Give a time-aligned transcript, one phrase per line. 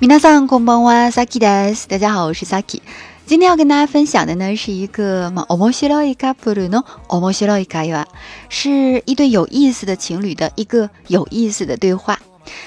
[0.00, 1.88] 皆さんこんばんは、Saki です。
[1.88, 2.82] 大家好，我是 Saki。
[3.26, 8.06] 今天要跟大家分享的呢，是一个嘛，面白いカップルの面白い会話，
[8.48, 12.18] 是一对有意思的情侣的一个有意思的对话。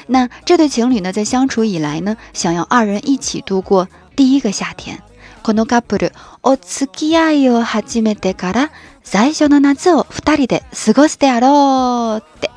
[0.07, 4.99] 那这对情侣呢，在相处以来呢，想要二人一起度过第一个夏天。
[5.41, 6.11] このカップル、
[6.43, 8.71] お付き合いを始めてから
[9.03, 12.49] 最初の夏を二人で過ごすであろうって。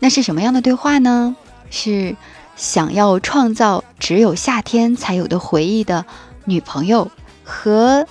[0.00, 1.36] 那是什么样的对话呢？
[1.70, 2.16] 是。
[2.60, 6.06] 想要创造只有夏天才有的回忆的
[6.44, 7.10] 女朋友
[7.44, 8.06] 和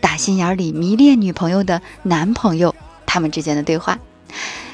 [0.00, 3.98] 打心眼里迷恋女朋友的男朋友，他们之间的对话。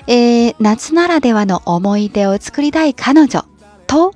[0.06, 3.44] え、夏ならではの思い出を作りたい彼女
[3.88, 4.14] と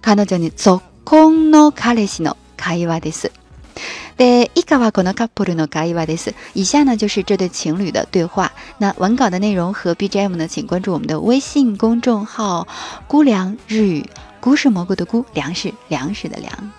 [0.00, 3.32] 彼女に続婚の彼氏の会話です。
[4.16, 6.34] で、以下はこのカップルの会話です。
[6.54, 8.52] 以下呢就是这对情侣的对话。
[8.78, 12.66] 那文稿的内容和 BGM 呢，请关注我们的微信公众号“
[13.06, 14.06] 姑凉日语”。
[14.45, 16.71] 菇是蘑菇的菇，粮食粮食的粮。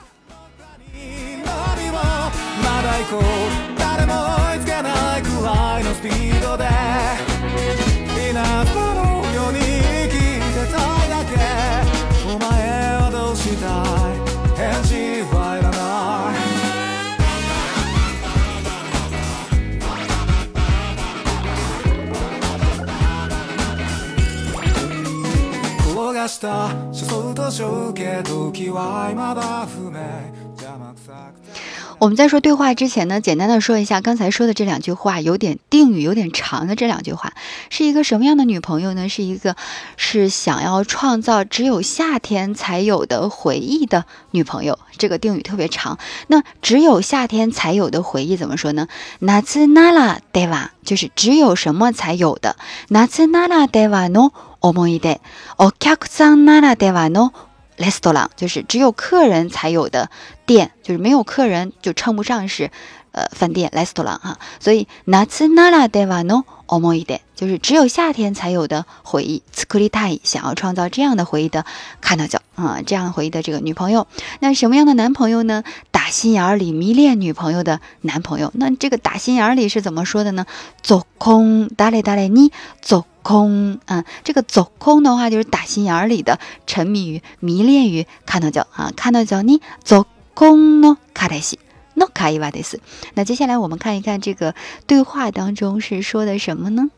[32.00, 37.34] 我们在说对话之前呢，简单的说一下刚才说的这两句话，有点定语，有点长的这两句话，
[37.70, 39.08] 是一个什么样的女朋友呢？
[39.10, 39.56] 是一个
[39.96, 44.80] 是想要创造只有夏天才有的回忆的女朋友。
[44.98, 48.88] 这个定语特别长，那只有夏天才有的回忆怎么说呢？
[49.20, 52.56] 夏ならでは就是只有什么才有的。
[52.90, 55.20] 夏ならではの 思い出。
[55.58, 57.32] お客さんならではの
[57.78, 60.10] レストラン就是只有客人才有的
[60.46, 62.70] 店，就是没有客人就称不上是
[63.12, 64.38] 呃饭店レストラン哈。
[64.60, 69.42] 所以夏ならではの思い出就是只有夏天才有的回忆。
[69.52, 71.66] 作りたい想要创造这样的回忆的
[72.00, 74.06] 彼女啊，这样回忆的这个女朋友。
[74.42, 75.64] 那什么样的男朋友呢？
[75.90, 78.52] 打心眼里迷恋女朋友的男朋友。
[78.54, 80.46] 那这个打心眼里是怎么说的呢？
[80.84, 83.06] 走空，达嘞达嘞你走。
[83.26, 91.60] 空啊，这个走空的话就是打心眼里的沉迷于、迷恋于看到叫啊，看到叫你走空呢，卡莱西
[91.94, 92.80] 诺卡伊瓦德斯。
[93.14, 94.56] 那接下来我们看一看这个
[94.88, 96.90] 对话当中是说的什么呢？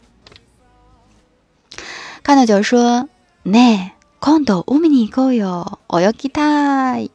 [2.23, 3.09] 看到叫说，
[3.43, 3.91] ね、
[4.21, 7.09] 今度海に行こうよ、泳ぎたい。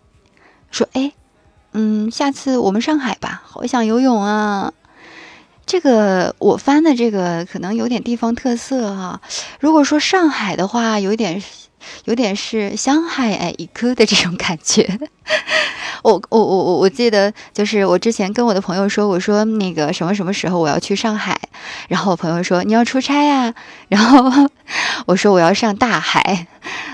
[0.70, 1.12] 说，哎，
[1.72, 4.74] 嗯，下次我们上海吧，好想游泳啊。
[5.65, 9.21] 这个我翻的这个可能有点地方特色哈。
[9.59, 11.41] 如果说上海的话，有点，
[12.05, 14.99] 有点是上海哎一颗的这种感觉。
[16.03, 21.39] 我我我我我记得就是我之前跟我的朋友说，我说那个什么什么时候我要去上海，
[21.87, 23.53] 然后我朋友说你要出差呀，
[23.87, 24.49] 然后
[25.07, 26.45] 我说我要上大海，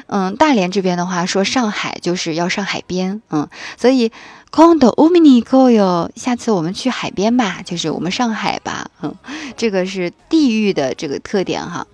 [0.10, 3.48] 嗯，大连这边的话说上海就是要上海边，嗯，
[3.78, 4.12] 所以。
[4.52, 9.14] 空的乌米尼够哟，下次我们去海边吧，就是我们上海吧，嗯，
[9.56, 11.86] 这个是地域的这个特点哈。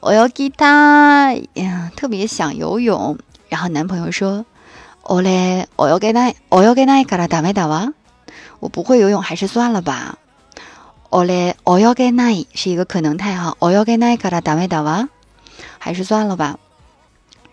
[0.00, 3.16] 我要给他呀，特别想游泳，
[3.48, 4.44] 然后男朋友说
[5.04, 7.92] ：“我嘞，我要给他，我要给他嘎啦打没打哇？
[8.58, 10.18] 我不会游泳，还是算了吧。
[11.10, 15.08] 我嘞，我要给他是一个可能态哈，我要给那嘎啦打没打哇？
[15.78, 16.58] 还是算了吧。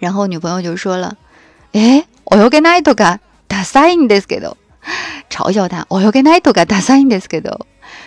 [0.03, 4.56] 然后女朋友就说了：“哎，我要给他多干。”ダサいんですけど，
[5.31, 5.87] 嘲笑他。
[5.89, 7.61] 我要跟他一个ダサいんですけど，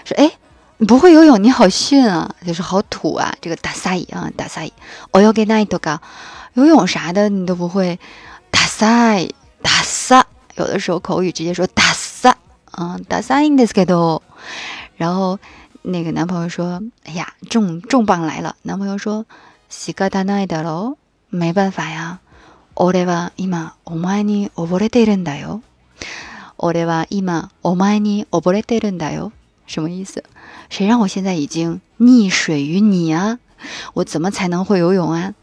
[0.05, 0.31] 说哎，
[0.77, 3.33] 你不会游泳，你好逊啊，就是好土啊。
[3.41, 4.71] 这个ダサい啊，ダサい。
[5.11, 5.99] 我要跟他一个
[6.53, 7.97] 游泳啥的你都不会，
[8.51, 9.31] ダサい、
[9.63, 10.23] ダサ。
[10.55, 12.35] 有的时候口语直接说ダサ
[12.71, 14.21] 啊，ダサいんですけど。
[14.97, 15.39] 然后
[15.81, 19.25] 那个男朋友说：“哎呀，重重磅来了！”男朋友说：“
[19.69, 20.97] 仕方ないだろ，
[21.29, 22.19] 没办法呀。”
[22.75, 25.61] 俺は今お前に溺れているんだよ。
[26.57, 29.31] 俺は今お前に溺れているんだよ。
[29.67, 30.23] 什么意思？
[30.69, 33.39] 谁让我现在已经溺水于你啊？
[33.93, 35.33] 我怎么才能会游泳啊？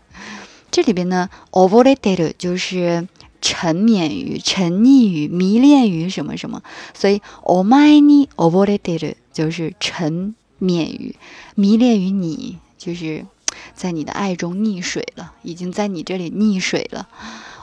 [0.71, 3.07] 这里边呢，溺れてる就是
[3.41, 6.63] 沉湎于、沉溺于、迷恋于什么什么，
[6.95, 11.17] 所以お前に溺れてる就是沉湎于、
[11.55, 13.27] 迷恋于你，就是。
[13.75, 17.09] 在你的爱中溺水了，已经在你这里溺水了。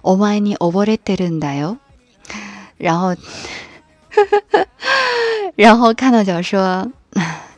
[0.01, 1.77] お前に溺れてるんだよ。
[2.77, 3.15] 然后，
[5.55, 6.91] 然后看到脚说，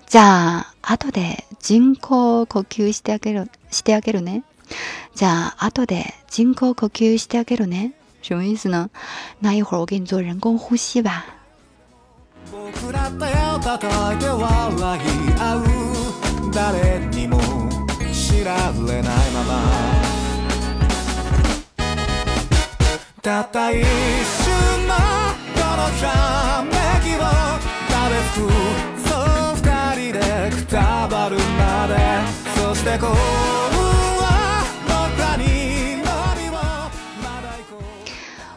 [0.07, 4.43] じゃあ後で人工呼吸してあげるしてあげるね。
[5.15, 7.93] じゃあ後で人工呼吸してあげるね。
[8.21, 8.89] 什么意思呢？
[9.39, 11.25] 那一会儿我给你做人工呼吸吧。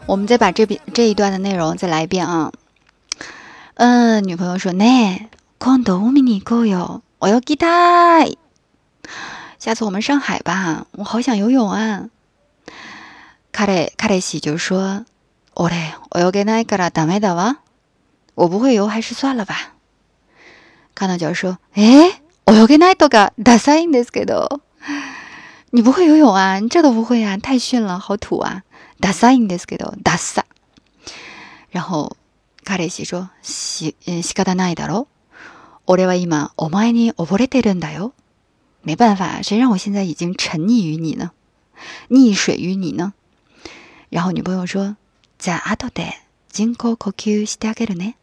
[0.07, 2.51] 我们再把这边这一段的内容再来一遍啊。
[3.75, 7.01] 嗯，女朋友说：“ね、今度海に行こうよ。
[7.21, 8.37] 泳ぎたい。
[9.65, 12.09] 下次我们上海吧，我好想游泳啊。”
[13.51, 15.05] 彼彼氏就说：“
[15.53, 17.57] 俺泳げないからダメだわ。
[18.35, 19.73] 我不会游，还是算了吧。”
[20.95, 24.61] 彼女说：“え、泳げないとかダサいんですけど。
[25.73, 26.59] 你不会游泳啊？
[26.59, 27.37] 你这都不会啊？
[27.37, 28.63] 太逊了，好土啊！”
[28.99, 30.45] ダサいんですけど、ダサ。
[31.71, 32.15] 然后
[32.63, 35.07] 彼氏说：し、仕方ないだろ。
[35.87, 38.13] 俺は今お前に溺れてるんだよ。
[38.85, 41.31] ”没办法，谁让我现在已经沉溺于你呢？
[42.09, 43.13] 溺水于你呢？
[44.09, 44.95] 然后女朋友说：
[45.39, 46.13] じゃあ後で
[46.51, 48.15] 人工呼吸してあげるね。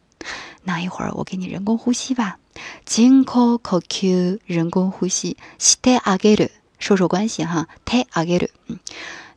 [0.64, 2.38] 那一会儿我给你人工呼吸吧。
[2.84, 7.68] 人工呼吸，人工呼吸，してあげる，说说关系哈。
[7.84, 8.78] てあげる，嗯。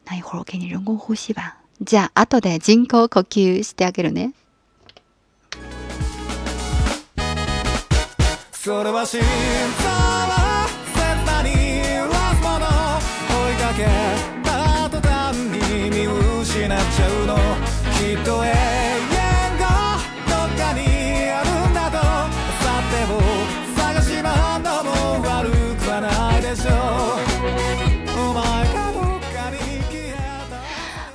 [0.06, 1.58] 那一会儿我给你人工呼吸吧。
[1.84, 4.34] じゃあ後で人工呼吸してあげるね。
[8.54, 10.45] それは心臓？”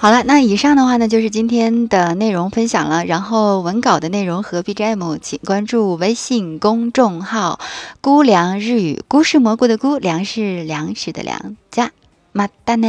[0.01, 3.05] 好了，那以上的话呢，就是今天的内容分享了。
[3.05, 7.59] 然后文稿的内容和 BGM，请关注微信公众号
[8.01, 9.03] “菇凉日语”。
[9.07, 11.55] 菇是蘑菇的菇，粮是粮食的粮。
[11.69, 11.91] 加
[12.31, 12.87] 马达呢。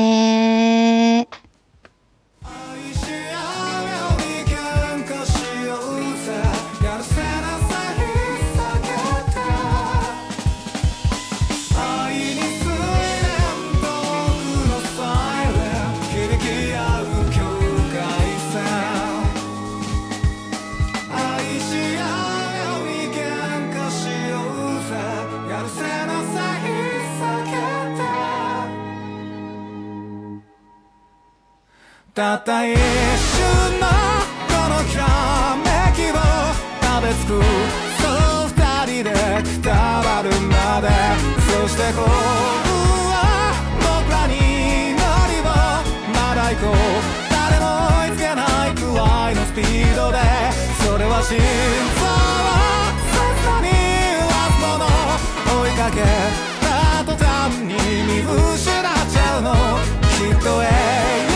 [32.23, 32.79] たった一瞬
[33.81, 33.87] の
[34.47, 35.03] このひら
[35.59, 36.15] めきを
[36.81, 37.31] 食べつく
[37.99, 38.07] そ
[38.47, 38.47] う。
[38.47, 39.11] 二人で
[39.43, 39.69] くた
[40.05, 40.87] ばるまで
[41.51, 42.07] そして幸運
[43.11, 43.13] は
[43.83, 45.03] 僕らに何
[45.41, 45.51] を
[46.15, 46.79] まだ行こう。
[47.29, 47.67] 誰も
[48.07, 49.03] 追いつけないくら
[49.33, 49.35] い。
[49.35, 50.19] のスピードで
[50.87, 52.55] それは心臓を
[53.11, 53.19] 切
[53.51, 53.67] なに
[54.31, 54.87] 忘れ物
[55.61, 55.75] 追い。
[55.75, 55.99] かけ
[56.63, 57.75] た途端に
[58.07, 59.51] 見失っちゃうの
[60.07, 61.32] きっと永遠